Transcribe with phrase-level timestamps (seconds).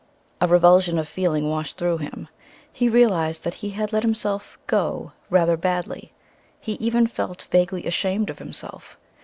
[0.41, 2.27] A revulsion of feeling washed through him.
[2.73, 6.11] He realized that he had let himself "go" rather badly.
[6.59, 8.97] He even felt vaguely ashamed of himself.